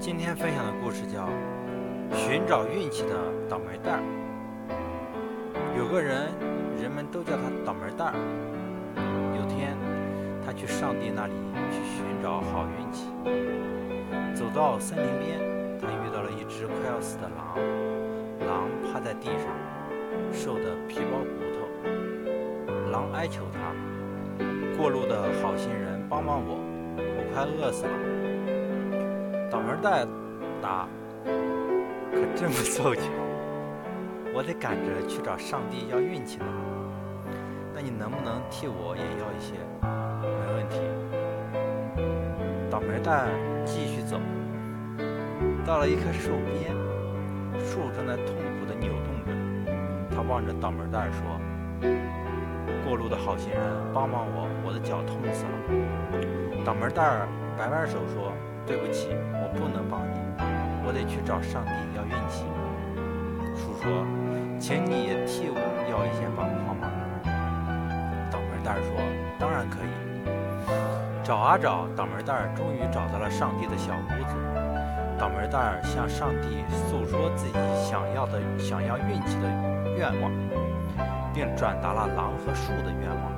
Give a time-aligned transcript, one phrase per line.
[0.00, 1.26] 今天分享的故事叫
[2.14, 3.16] 《寻找运气的
[3.48, 4.02] 倒霉蛋儿》。
[5.76, 6.30] 有个人，
[6.80, 8.14] 人们都叫他倒霉蛋儿。
[9.34, 9.76] 有天，
[10.46, 11.32] 他去上帝那里
[11.72, 13.08] 去寻找好运气。
[14.38, 15.40] 走到森林边，
[15.80, 17.58] 他遇到了一只快要死的狼。
[18.46, 19.50] 狼趴在地上，
[20.32, 21.66] 瘦得皮包骨头。
[22.92, 23.74] 狼哀求他
[24.78, 26.54] ：“过路的好心人，帮帮我，
[26.98, 27.90] 我快饿死了。”
[29.50, 30.06] 倒霉蛋
[30.60, 30.86] 打
[31.24, 33.00] ：“可这么 凑巧，
[34.34, 36.44] 我得赶着去找上帝要运气呢。
[37.74, 39.54] 那你能不能替我也要一些？
[40.22, 40.80] 没问题。”
[42.70, 43.28] 倒霉蛋
[43.64, 44.20] 继续走，
[45.64, 46.70] 到了一棵树边，
[47.64, 49.32] 树正在痛苦地扭动着。
[50.14, 51.22] 他望着倒霉蛋说
[52.84, 53.60] ：“过路的好心人，
[53.94, 55.50] 帮帮我，我的脚痛死了。”
[56.66, 57.26] 倒霉蛋
[57.56, 58.30] 摆摆手说。
[58.68, 60.20] 对不起，我不能帮你，
[60.84, 62.44] 我得去找上帝要运气。
[63.56, 64.04] 树说
[64.60, 65.56] ：“请你也替我
[65.88, 66.92] 要一些帮好吗？”
[68.30, 68.92] 倒霉蛋说
[69.40, 69.88] ：“当然可以。”
[71.24, 74.36] 找啊找，倒霉蛋终于找到了上帝的小屋子。
[75.18, 79.48] 倒霉蛋向上帝诉说自己想要的、想要运气的
[79.96, 80.30] 愿望，
[81.32, 83.32] 并转达了狼和树的愿望。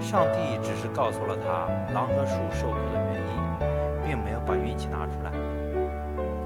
[0.00, 3.75] 上帝只是告诉了他狼和树受苦的原因。
[4.16, 5.30] 并没有把运气拿出来。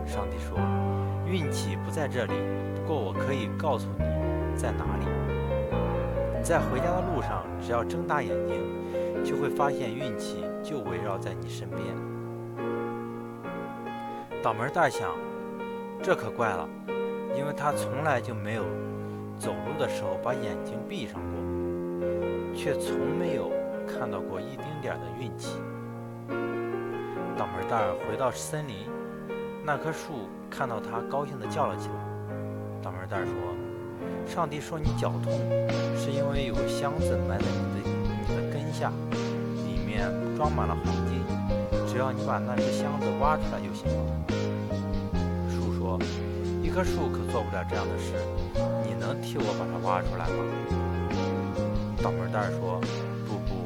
[0.05, 0.59] 上帝说
[1.25, 2.33] ：“运气不在这里，
[2.75, 4.05] 不过我可以告诉你
[4.57, 5.07] 在哪里。
[6.37, 11.81] 你在回家的路上，只要睁大眼睛，就会发现运气就围绕在你身边。”
[14.43, 15.09] 倒霉蛋想
[16.03, 16.69] ：“这可怪了，
[17.37, 18.65] 因为他从来就没有
[19.39, 21.39] 走路的时候把眼睛闭上过，
[22.53, 23.49] 却从没有
[23.87, 25.55] 看到过一丁点的运气。”
[27.41, 28.77] 倒霉蛋回到森林，
[29.65, 31.95] 那棵树看到他，高兴地叫了起来。
[32.83, 33.33] 倒霉蛋说
[34.29, 35.33] ：“上帝说你脚痛，
[35.97, 37.91] 是因为有个箱子埋在你的
[38.29, 38.93] 你的根下，
[39.65, 41.25] 里面装满了黄金，
[41.89, 44.05] 只要你把那只箱子挖出来就行了。”
[45.49, 45.99] 树说
[46.63, 48.13] ：“一棵树可做不了这样的事，
[48.85, 50.45] 你能替我把它挖出来吗？”
[52.05, 52.79] 倒霉蛋说
[53.27, 53.65] ：“不不，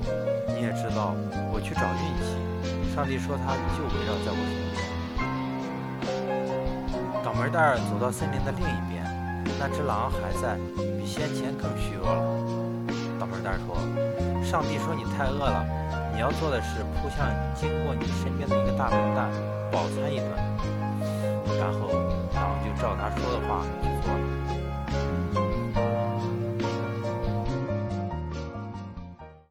[0.54, 1.16] 你也知道，
[1.52, 2.38] 我去找运气。”
[2.94, 4.78] 上帝说：“他就围绕在我身边。”
[7.27, 9.03] 倒霉蛋走到森林的另一边，
[9.59, 10.56] 那只狼还在，
[10.97, 12.22] 比先前更虚弱了。
[13.19, 13.75] 倒霉蛋说
[14.47, 15.66] ：“上帝说你太饿了，
[16.15, 19.28] 你要做的是扑向经过你身边的一个大笨蛋，
[19.72, 20.31] 饱餐一顿。”
[21.59, 21.91] 然后
[22.32, 23.66] 狼就照他说的话
[24.06, 24.23] 做了。